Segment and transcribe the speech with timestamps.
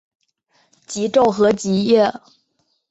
[0.87, 2.11] 极昼和极夜。